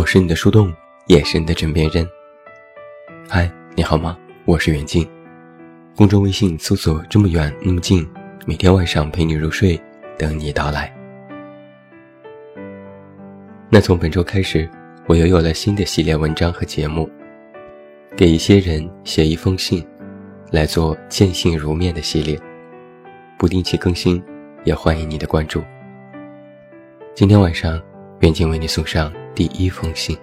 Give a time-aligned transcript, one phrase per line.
[0.00, 0.72] 我是你的树洞，
[1.08, 2.08] 也是你的枕边人。
[3.28, 4.16] 嗨，你好吗？
[4.46, 5.06] 我是袁静。
[5.94, 8.08] 公众微信搜索“这么远那么近”，
[8.46, 9.78] 每天晚上陪你入睡，
[10.16, 10.90] 等你到来。
[13.68, 14.66] 那从本周开始，
[15.06, 17.06] 我又有了新的系列文章和节目，
[18.16, 19.86] 给一些人写一封信，
[20.50, 22.40] 来做见信如面的系列，
[23.38, 24.22] 不定期更新，
[24.64, 25.62] 也欢迎你的关注。
[27.14, 27.78] 今天晚上，
[28.20, 30.14] 远近为你送上第一封信。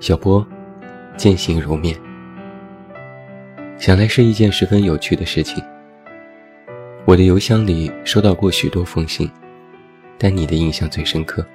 [0.00, 0.46] 小波，
[1.18, 1.94] 见信如面，
[3.76, 5.62] 想来是一件十分有趣的事情。
[7.04, 9.30] 我的邮箱里收到过许多封信，
[10.16, 11.46] 但你的印象最深刻。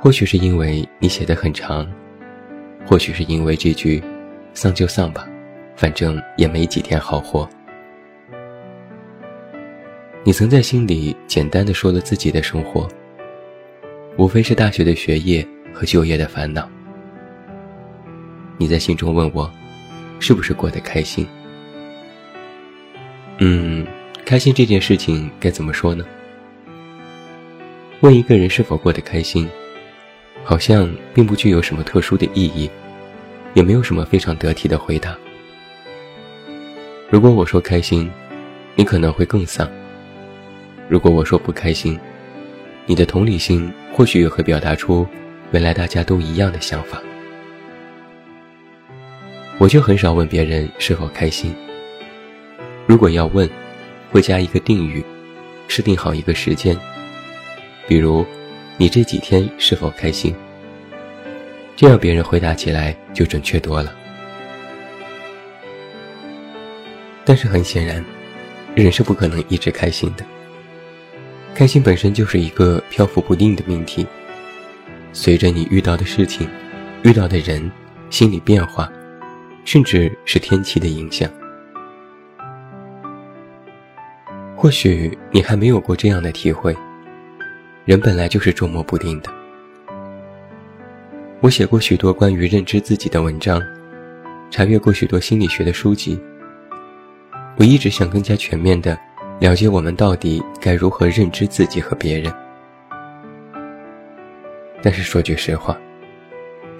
[0.00, 1.86] 或许是因为你写的很长，
[2.86, 4.02] 或许是因为这句
[4.54, 5.28] “丧就丧吧，
[5.76, 7.46] 反正也没几天好活”。
[10.22, 12.86] 你曾在信里简单的说了自己的生活，
[14.18, 16.68] 无非是大学的学业和就业的烦恼。
[18.58, 19.50] 你在信中问我，
[20.18, 21.26] 是不是过得开心？
[23.38, 23.86] 嗯，
[24.26, 26.04] 开心这件事情该怎么说呢？
[28.00, 29.48] 问一个人是否过得开心，
[30.44, 32.70] 好像并不具有什么特殊的意义，
[33.54, 35.16] 也没有什么非常得体的回答。
[37.08, 38.10] 如果我说开心，
[38.74, 39.66] 你可能会更丧。
[40.90, 41.96] 如果我说不开心，
[42.84, 45.06] 你的同理心或许也会表达出，
[45.52, 47.00] 原来大家都一样的想法。
[49.56, 51.54] 我就很少问别人是否开心。
[52.88, 53.48] 如果要问，
[54.10, 55.04] 会加一个定语，
[55.68, 56.76] 设定好一个时间，
[57.86, 58.26] 比如，
[58.76, 60.34] 你这几天是否开心？
[61.76, 63.94] 这样别人回答起来就准确多了。
[67.24, 68.04] 但是很显然，
[68.74, 70.26] 人是不可能一直开心的。
[71.60, 74.06] 开心本身就是一个漂浮不定的命题，
[75.12, 76.48] 随着你遇到的事情、
[77.02, 77.70] 遇到的人、
[78.08, 78.90] 心理变化，
[79.66, 81.30] 甚至是天气的影响。
[84.56, 86.74] 或许你还没有过这样的体会：
[87.84, 89.30] 人本来就是捉摸不定的。
[91.40, 93.62] 我写过许多关于认知自己的文章，
[94.50, 96.18] 查阅过许多心理学的书籍，
[97.58, 98.98] 我一直想更加全面的。
[99.40, 102.30] 了解我们到底该如何认知自己和别人，
[104.82, 105.74] 但是说句实话，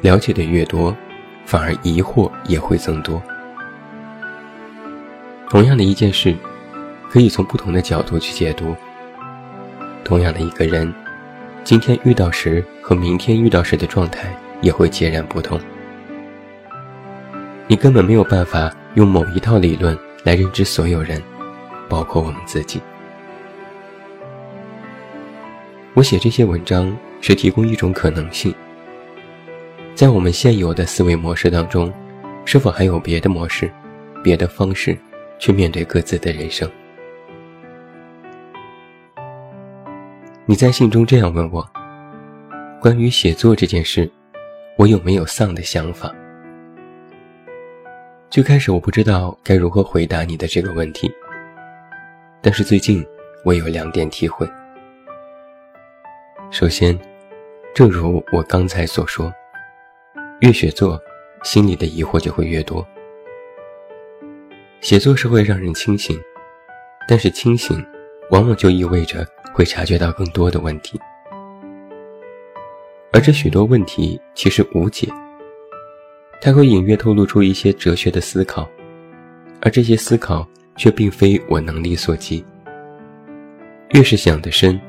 [0.03, 0.95] 了解的越多，
[1.47, 3.21] 反而疑惑也会增多。
[5.49, 6.37] 同样的一件事，
[7.09, 8.77] 可以从不同的角度去解读。
[10.05, 10.93] 同样的一个人，
[11.65, 15.59] 今天遇到时和明天遇到时的状态也会截然不同。
[17.67, 21.23] 你根本没有办法用某一套理论来认知所有人。
[21.91, 22.81] 包括我们自己。
[25.95, 28.55] 我写这些文章是提供一种可能性，
[29.97, 31.93] 在我们现有的思维模式当中，
[32.45, 33.69] 是否还有别的模式、
[34.23, 34.97] 别的方式
[35.41, 36.71] 去面对各自的人生？
[40.47, 41.69] 你在信中这样问我：
[42.81, 44.09] 关于写作这件事，
[44.79, 46.15] 我有没有丧的想法？
[48.31, 51.11] 最开始我不知道该如何回答你的这个问题。
[52.43, 53.07] 但是最近，
[53.45, 54.49] 我有两点体会。
[56.51, 56.99] 首先，
[57.75, 59.31] 正如我刚才所说，
[60.41, 60.99] 越写作，
[61.45, 62.87] 心里的疑惑就会越多。
[64.81, 66.19] 写作是会让人清醒，
[67.07, 67.85] 但是清醒，
[68.31, 70.99] 往往就意味着会察觉到更多的问题，
[73.13, 75.07] 而这许多问题其实无解。
[76.41, 78.67] 它会隐约透露出一些哲学的思考，
[79.61, 80.49] 而这些思考。
[80.81, 82.43] 却并非我能力所及。
[83.91, 84.81] 越是想得深，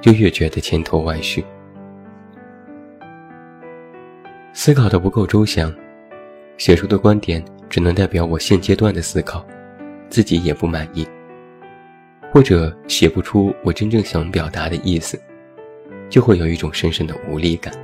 [0.00, 1.44] 就越觉得千头万绪。
[4.52, 5.74] 思考的不够周详，
[6.56, 9.44] 写出的观点只能代表我现阶段的思考，
[10.08, 11.04] 自己也不满意，
[12.30, 15.20] 或者写不出我真正想表达的意思，
[16.08, 17.74] 就会有一种深深的无力感。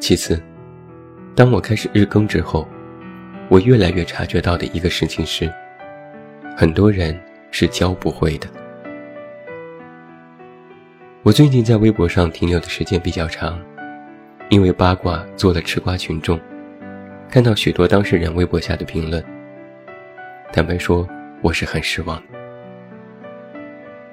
[0.00, 0.42] 其次，
[1.36, 2.66] 当我开始日更之后。
[3.50, 5.52] 我越来越察觉到的一个事情是，
[6.56, 7.18] 很多人
[7.50, 8.48] 是教不会的。
[11.22, 13.60] 我最近在微博上停留的时间比较长，
[14.48, 16.40] 因为八卦做了吃瓜群众，
[17.30, 19.22] 看到许多当事人微博下的评论。
[20.50, 21.06] 坦白说，
[21.42, 22.20] 我是很失望。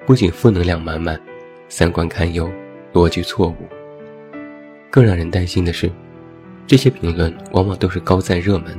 [0.06, 1.20] 不仅负能量满满，
[1.70, 2.52] 三观堪忧，
[2.92, 3.56] 逻辑错误。
[4.90, 5.90] 更让人担心的是，
[6.68, 8.78] 这些评论往往都是高赞热门。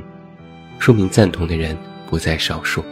[0.83, 1.77] 说明赞同的人
[2.09, 2.83] 不在少数。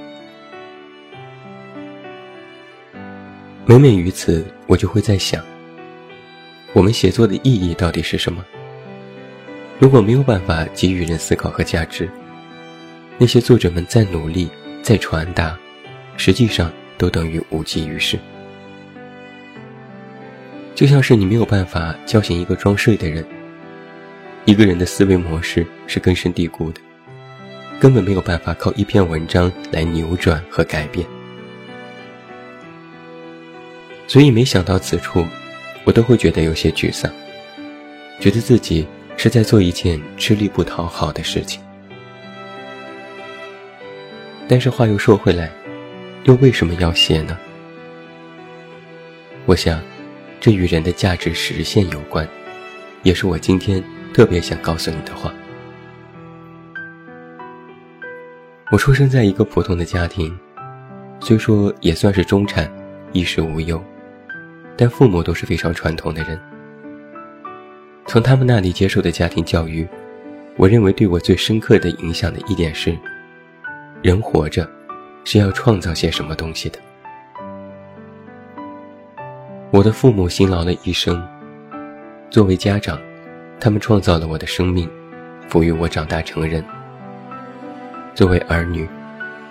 [3.66, 5.44] 每每于此，我就会在想，
[6.72, 8.46] 我们写作的意义到底是什么？
[9.78, 12.10] 如果没有办法给予人思考和价值，
[13.18, 14.50] 那些作者们再努力、
[14.82, 15.60] 再传达，
[16.16, 18.18] 实际上都等于无济于事。
[20.74, 23.26] 就像是你没有办法叫醒一个装睡的人，
[24.46, 26.80] 一个人的思维模式是根深蒂固的，
[27.81, 31.04] 根本没有办法靠一篇文章来扭转和改变。
[34.07, 35.25] 所以，没想到此处，
[35.83, 37.12] 我都会觉得有些沮丧，
[38.19, 38.86] 觉得自己
[39.18, 41.60] 是在做一件吃力不讨好的事情。
[44.48, 45.50] 但是话又说回来，
[46.25, 47.36] 又为什么要写呢？
[49.48, 49.81] 我想，
[50.39, 52.28] 这与人的价值实现有关，
[53.01, 53.83] 也是我今天
[54.13, 55.33] 特别想告诉你的话。
[58.71, 60.33] 我出生在一个普通的家庭，
[61.19, 62.71] 虽说也算是中产，
[63.12, 63.83] 衣食无忧。
[64.77, 66.39] 但父母都是非常传统的人，
[68.06, 69.85] 从他们那里接受的家庭教育，
[70.56, 72.97] 我认为对我最深刻的影响的一点是：
[74.01, 74.65] 人活着
[75.25, 76.79] 是要创造些什么东西的。
[79.69, 81.21] 我的父母辛劳了一生，
[82.29, 82.97] 作为家长，
[83.59, 84.89] 他们创造了我的生命，
[85.50, 86.63] 抚育我长大成人；
[88.21, 88.88] 作为儿女，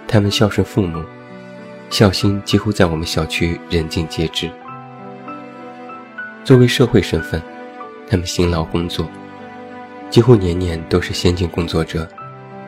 [0.07, 1.03] 他们孝顺父母，
[1.91, 4.49] 孝心几乎在我们小区人尽皆知。
[6.45, 7.43] 作为社会身份，
[8.09, 9.11] 他们辛劳工作，
[10.09, 12.09] 几乎年年都是先进工作者，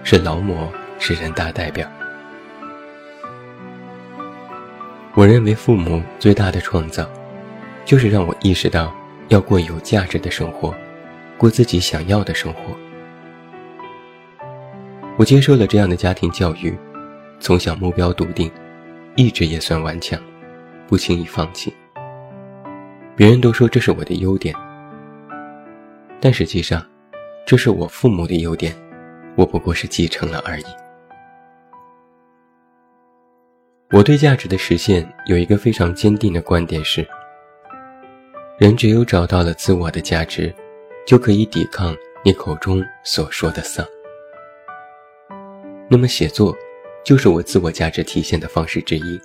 [0.03, 0.69] 是劳模，
[0.99, 1.89] 是人大代表。
[5.15, 7.09] 我认为父母最大的创造，
[7.85, 8.93] 就是让我意识到
[9.29, 10.75] 要过有价值的生活，
[11.39, 12.77] 过自己想要的生活。
[15.19, 16.75] 我接受了这样的家庭教育，
[17.39, 18.51] 从小目标笃定，
[19.15, 20.19] 意志也算顽强，
[20.89, 21.73] 不轻易放弃。
[23.15, 24.55] 别人都说这是我的优点，
[26.19, 26.85] 但实际上，
[27.47, 28.75] 这是我父母的优点，
[29.37, 30.65] 我不过是继承了而已。
[33.91, 37.07] 我对价值的实现有一个非常坚定的观点是：
[38.59, 40.53] 人只有找到了自我的价值，
[41.07, 41.95] 就可以抵抗
[42.25, 43.87] 你口中所说的丧。
[45.93, 46.57] 那么，写作
[47.05, 49.21] 就是我自我价值体现的方式之一，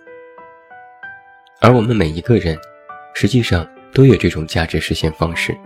[1.62, 2.58] 而我们每一个人，
[3.16, 3.66] 实际上。
[3.94, 5.58] 都有这种价值实现方式，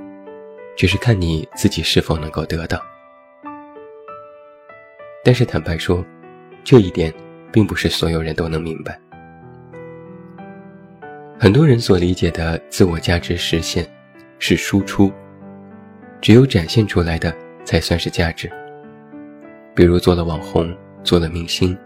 [0.78, 2.80] 只是看你自己是否能够得到。
[5.22, 6.06] 但是坦白说，
[6.64, 7.14] 这一点
[7.52, 8.98] 并不是所有人都能明白。
[11.38, 13.86] 很多人所理解的自我价值实现，
[14.40, 15.12] 是输出，
[16.22, 18.50] 只有展现出来的才算是价值。
[19.76, 21.78] 比如做了网红，做了明星，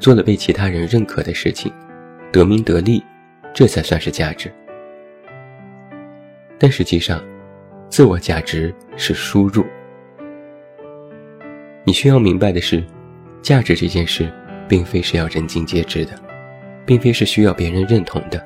[0.00, 1.72] 做了被其他人认可的事情，
[2.32, 3.02] 得名得利，
[3.54, 4.52] 这才算是价值。
[6.58, 7.22] 但实际上，
[7.88, 9.64] 自我价值是输入。
[11.84, 12.82] 你需要明白的是，
[13.42, 14.32] 价值这件事，
[14.66, 16.12] 并非是要人尽皆知的，
[16.84, 18.44] 并非是需要别人认同的，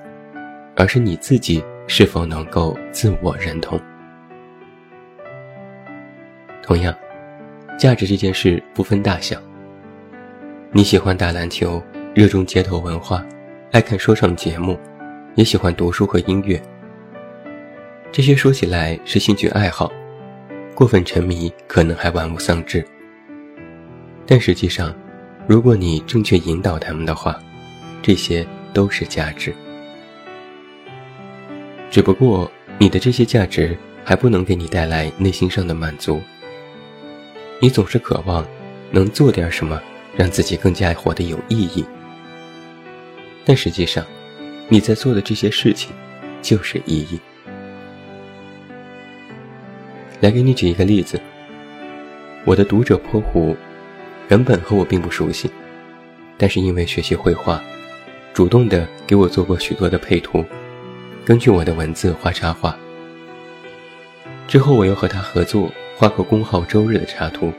[0.77, 3.81] 而是你自己是否能够自我认同。
[6.63, 6.95] 同样，
[7.79, 9.41] 价值这件事不分大小。
[10.73, 11.83] 你喜欢打篮球，
[12.15, 13.27] 热衷街头文化，
[13.73, 14.79] 爱看说唱节目，
[15.35, 16.63] 也喜欢读书和音乐。
[18.13, 19.91] 这些说起来是兴趣爱好，
[20.73, 22.87] 过分沉迷可能还玩物丧志。
[24.25, 24.95] 但实际上，
[25.49, 27.37] 如果你正确引导他们的话，
[28.01, 29.53] 这些都是价值。
[31.91, 32.49] 只不过
[32.79, 36.21] 你的这些价值还不能给你带来内心上的满足。
[37.59, 38.47] 你总是渴望
[38.93, 39.83] 能做点什么，
[40.17, 41.85] 让自己更加活得有意义。
[43.45, 44.05] 但实际上，
[44.69, 45.93] 你在做的这些事情，
[46.43, 47.19] 就是意义。
[50.21, 51.19] 来给你举一个例子，
[52.45, 53.57] 我的读者泼湖，
[54.29, 55.51] 原本和我并不熟悉，
[56.37, 57.63] 但是因为学习绘画，
[58.35, 60.45] 主动的给我做过许多的配图，
[61.25, 62.77] 根据我的文字画插画。
[64.47, 67.51] 之后我又和他合作画过公号周日的插图，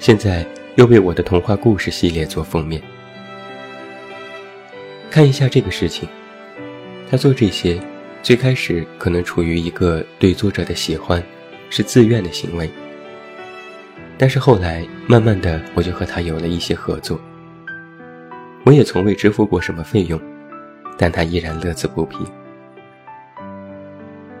[0.00, 0.44] 现在
[0.78, 2.80] 又为我的童话故事系列做封面。
[5.10, 6.08] 看一下这个事情，
[7.10, 7.80] 他做这些。
[8.20, 11.22] 最开始可能处于一个对作者的喜欢，
[11.70, 12.68] 是自愿的行为。
[14.18, 17.18] 但是后来慢慢的，我就和他有了一些合作。
[18.64, 20.20] 我也从未支付过什么费用，
[20.96, 22.18] 但他依然乐此不疲。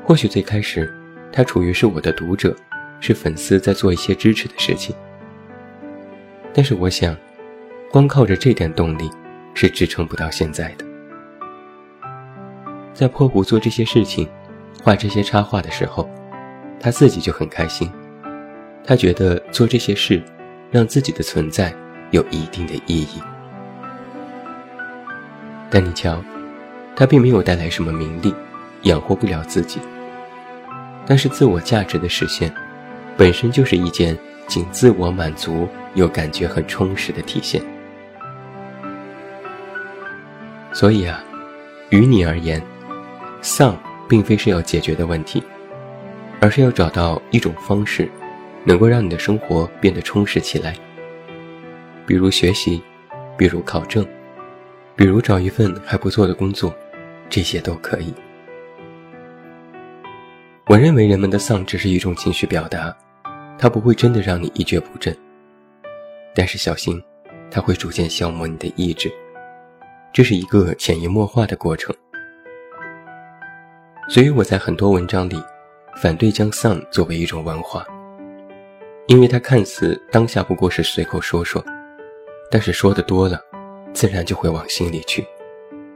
[0.04, 0.92] 或许最开始，
[1.32, 2.54] 他处于是我的读者，
[3.00, 4.94] 是粉丝在做一些支持的事情。
[6.58, 7.16] 但是我想，
[7.88, 9.08] 光靠着这点动力，
[9.54, 10.84] 是支撑不到现在的。
[12.92, 14.28] 在破湖做这些事情，
[14.82, 16.10] 画这些插画的时候，
[16.80, 17.88] 他自己就很开心。
[18.82, 20.20] 他觉得做这些事，
[20.72, 21.72] 让自己的存在
[22.10, 23.22] 有一定的意义。
[25.70, 26.20] 但你瞧，
[26.96, 28.34] 他并没有带来什么名利，
[28.82, 29.78] 养活不了自己。
[31.06, 32.52] 但是自我价值的实现，
[33.16, 37.62] 本身就是一件仅自我满足又感觉很充实的体现。
[40.72, 41.22] 所以啊，
[41.90, 42.60] 于你而言，
[43.40, 43.78] 丧
[44.08, 45.42] 并非是要解决的问题，
[46.40, 48.10] 而是要找到一种方式，
[48.64, 50.74] 能够让你的生活变得充实起来。
[52.06, 52.82] 比如学习，
[53.36, 54.04] 比如考证。
[54.96, 56.74] 比如找一份还不错的工作，
[57.30, 58.12] 这些都可以。
[60.66, 62.92] 我认为人们的丧只是一种情绪表达，
[63.58, 65.16] 它不会真的让你一蹶不振。
[66.34, 67.02] 但是小心，
[67.50, 69.12] 它会逐渐消磨你的意志，
[70.12, 71.94] 这是一个潜移默化的过程。
[74.08, 75.42] 所以我在很多文章里
[75.96, 77.84] 反对将丧作为一种文化，
[79.08, 81.62] 因为它看似当下不过是随口说说，
[82.50, 83.38] 但是说的多了。
[83.94, 85.26] 自然就会往心里去，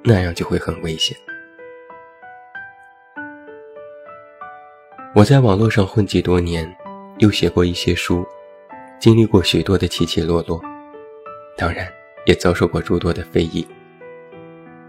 [0.03, 1.15] 那样就会很危险。
[5.15, 6.75] 我在网络上混迹多年，
[7.19, 8.27] 又写过一些书，
[8.99, 10.61] 经历过许多的起起落落，
[11.57, 11.87] 当然
[12.27, 13.67] 也遭受过诸多的非议。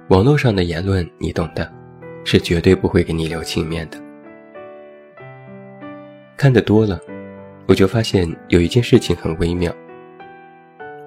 [0.10, 1.72] 网络上的言论你懂的，
[2.24, 3.98] 是绝对不会给你留情面的。
[6.36, 7.00] 看得多了，
[7.68, 9.74] 我就发现有一件事情很微妙。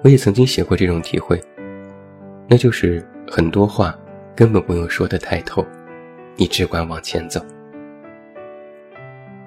[0.03, 1.41] 我也曾经写过这种体会。
[2.49, 3.93] 那就是很多话
[4.33, 5.65] 根本不用说的太透，
[6.37, 7.45] 你只管往前走。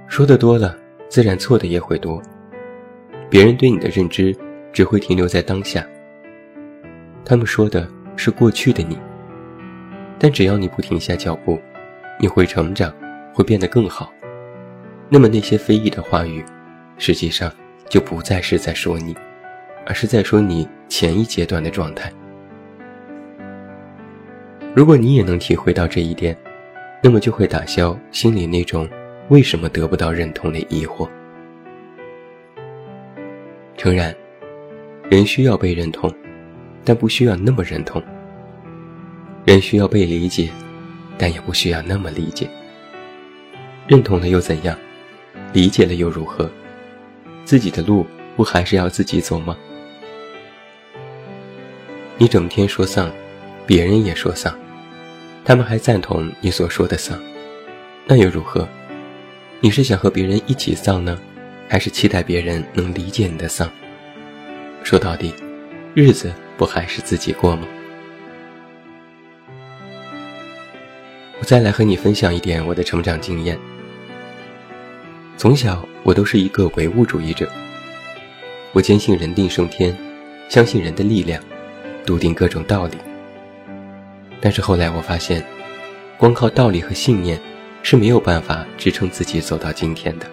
[0.07, 0.77] 说的多了，
[1.11, 2.23] 自然错的也会多。
[3.29, 4.35] 别人对你的认知
[4.73, 5.85] 只会停留在当下，
[7.25, 7.87] 他们说的
[8.17, 8.97] 是过去的你。
[10.19, 11.61] 但只要你不停下脚步，
[12.21, 12.95] 你会成长，
[13.35, 14.13] 会变得更好。
[15.09, 16.45] 那么那些非议的话语，
[16.97, 17.53] 实际上
[17.89, 19.17] 就不再是在说你，
[19.87, 22.13] 而是在说你前一阶段的状态。
[24.75, 26.37] 如果你也能体会到这一点，
[27.03, 28.89] 那么就会打消心里那种
[29.31, 31.09] 为什么得不到认同的疑惑。
[33.77, 34.13] 诚然，
[35.09, 36.13] 人需要被认同，
[36.85, 38.03] 但不需要那么认同；
[39.45, 40.51] 人需要被理解，
[41.17, 42.51] 但也不需要那么理解。
[43.87, 44.77] 认同了又怎样？
[45.53, 46.51] 理解了又如何？
[47.45, 48.05] 自己的路
[48.37, 49.57] 不还是要自己走吗？
[52.19, 53.09] 你整天说丧。
[53.65, 54.53] 别人也说丧，
[55.45, 57.17] 他们还赞同你所说的丧，
[58.05, 58.69] 那又如何？
[59.63, 61.19] 你是想和别人一起丧呢，
[61.69, 63.71] 还是期待别人能理解你的丧？
[64.83, 65.35] 说到底，
[65.93, 67.69] 日子不还是自己过吗？
[71.39, 73.59] 我再来和你分享一点我的成长经验。
[75.37, 77.47] 从小我都是一个唯物主义者，
[78.73, 79.95] 我坚信人定胜天，
[80.49, 81.43] 相信人的力量，
[82.07, 82.97] 笃定各种道理。
[84.41, 85.45] 但是后来我发现，
[86.17, 87.39] 光靠道理和信念
[87.83, 90.27] 是没有办法支撑自己走到今天的。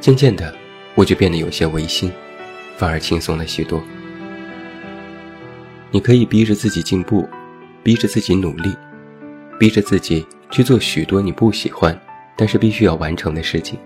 [0.00, 0.54] 渐渐的，
[0.94, 2.10] 我就变得有些违心，
[2.76, 3.82] 反而轻松了许多。
[5.90, 7.28] 你可以逼着自己进步，
[7.82, 8.74] 逼着自己努力，
[9.58, 11.98] 逼着自己去做许多你不喜欢
[12.36, 13.78] 但是必须要完成的事情，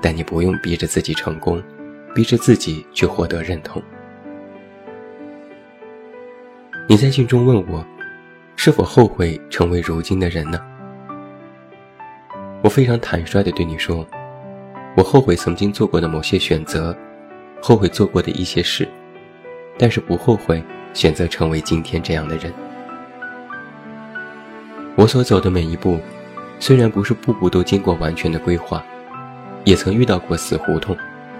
[0.00, 1.62] 但你不用逼着自己成功，
[2.14, 3.82] 逼着自己去获得认同。
[6.88, 7.84] 你在信中问我，
[8.56, 10.58] 是否后悔成为如今的人呢？
[12.62, 14.06] 我非常坦率地对你说，
[14.96, 16.96] 我后悔曾经做过的某些选择，
[17.60, 18.88] 后悔做过的一些事，
[19.76, 20.62] 但是不后悔
[20.94, 22.52] 选择成为今天这样的人。
[24.96, 25.98] 我所走的每一步，
[26.58, 28.82] 虽然不是步步都经过完全的规划，
[29.64, 30.96] 也曾遇到过死胡同，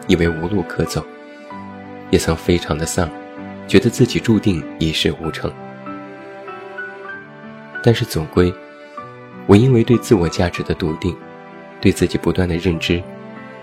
[0.09, 1.02] 以为无路可走，
[2.11, 3.09] 也曾非常的丧。
[3.66, 5.50] 觉得自己注定一事无成，
[7.87, 8.50] 但是总归，
[9.47, 11.14] 我因为对自我价值的笃定，
[11.83, 13.03] 对自己不断的认知，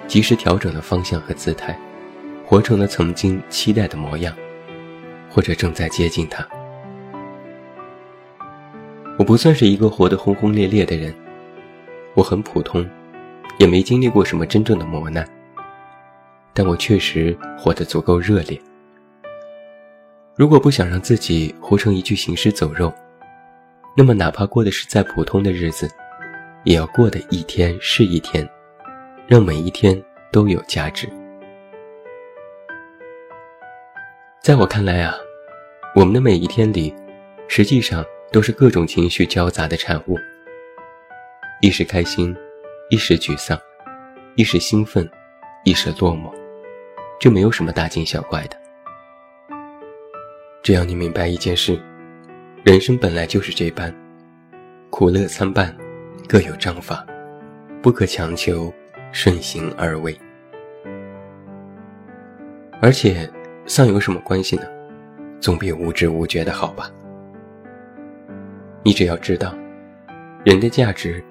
[0.07, 1.75] 及时调整了方向和姿态，
[2.45, 4.31] 活成了曾经期待的模样，
[5.27, 6.47] 或者正在接近它。
[9.17, 11.11] 我不算是一个活得轰轰烈烈的人，
[12.13, 12.87] 我很普通，
[13.57, 15.27] 也没经历过什么真正的磨难，
[16.53, 18.61] 但我确实活得足够热烈。
[20.35, 22.93] 如果不想让自己活成一具行尸走肉，
[23.95, 25.89] 那么哪怕过的是再普通的日子，
[26.63, 28.47] 也要过得一天是一天，
[29.27, 31.09] 让每一天都有价值。
[34.41, 35.13] 在我看来啊，
[35.93, 36.95] 我们的每一天里，
[37.47, 40.17] 实际上都是各种情绪交杂的产物，
[41.61, 42.35] 一时开心，
[42.89, 43.59] 一时沮丧，
[44.35, 45.07] 一时兴奋，
[45.65, 46.33] 一时落寞，
[47.19, 48.57] 这没有什么大惊小怪的。
[50.63, 51.77] 只要你明白一件事，
[52.63, 53.91] 人生本来就是这般，
[54.91, 55.75] 苦乐参半，
[56.27, 57.03] 各有章法，
[57.81, 58.71] 不可强求，
[59.11, 60.15] 顺行而为。
[62.79, 63.27] 而且，
[63.65, 64.63] 丧有什么关系呢？
[65.39, 66.87] 总比无知无觉的好吧。
[68.83, 69.57] 你只要知道，
[70.45, 71.23] 人的价值，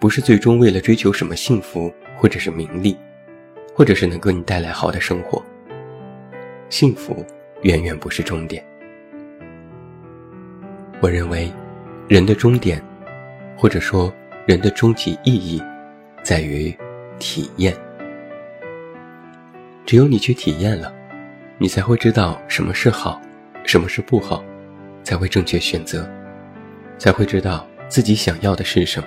[0.00, 2.96] 不是最终为了追求什么幸福，或者是名利，
[3.74, 5.44] 或者是能给你带来好的生活。
[6.70, 7.22] 幸福
[7.60, 8.64] 远远不是终点。
[11.00, 11.48] 我认为，
[12.08, 12.82] 人的终点，
[13.56, 14.12] 或者说
[14.46, 15.62] 人的终极意义，
[16.24, 16.76] 在于
[17.20, 17.72] 体验。
[19.86, 20.92] 只有你去体验了，
[21.56, 23.20] 你才会知道什么是好，
[23.64, 24.42] 什么是不好，
[25.04, 26.08] 才会正确选择。
[26.98, 29.06] 才会知道自己想要的是什么，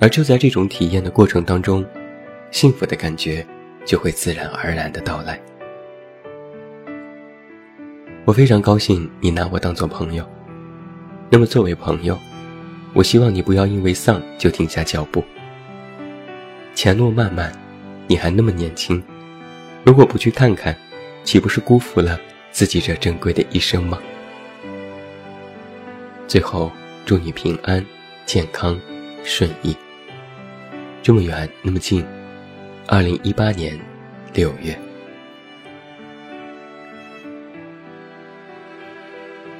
[0.00, 1.84] 而就在这种体验的过程当中，
[2.50, 3.46] 幸福的感觉
[3.84, 5.38] 就会自然而然的到来。
[8.26, 10.26] 我非常高兴你拿我当做朋友，
[11.28, 12.18] 那么作为朋友，
[12.94, 15.22] 我希望你不要因为丧就停下脚步。
[16.74, 17.52] 前路漫漫，
[18.06, 19.02] 你还那么年轻，
[19.84, 20.74] 如果不去看看，
[21.22, 22.18] 岂不是辜负了
[22.50, 23.98] 自己这珍贵的一生吗？
[26.26, 26.72] 最后，
[27.04, 27.84] 祝你平安、
[28.24, 28.80] 健康、
[29.22, 29.76] 顺意。
[31.02, 32.02] 这么远，那么近。
[32.86, 33.78] 二零一八年
[34.32, 34.78] 六月，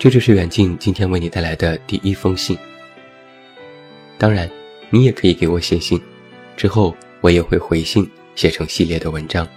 [0.04, 2.58] 这就是远近今天为你带来的第一封信。
[4.18, 4.50] 当然，
[4.90, 5.98] 你也可以给我写信，
[6.58, 9.48] 之后我也会回信，写成系列的文章。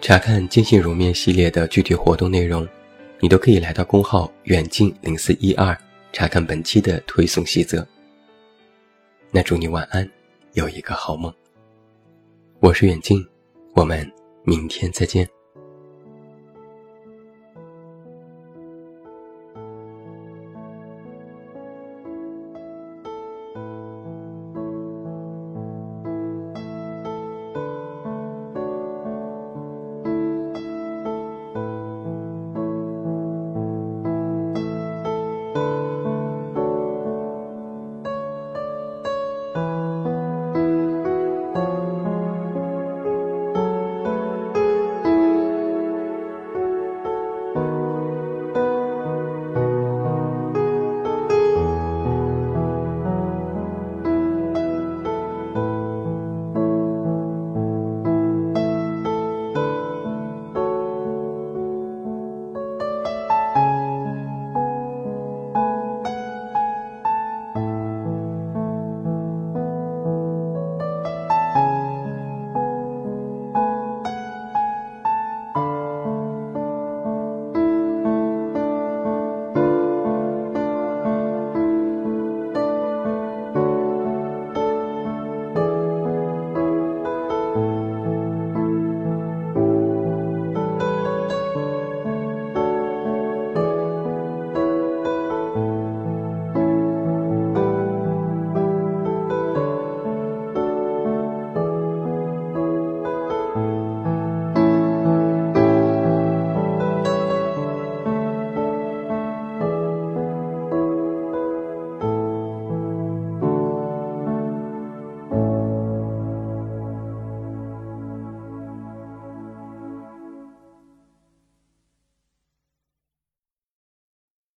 [0.00, 2.66] 查看坚信如面系列的具体活动内容。
[3.20, 5.76] 你都可以来到公号远近零四一二
[6.10, 7.86] 查看本期的推送细则。
[9.30, 10.10] 那祝你晚安，
[10.54, 11.30] 有一个好梦。
[12.60, 13.22] 我是远近，
[13.74, 14.10] 我们
[14.42, 15.28] 明天再见。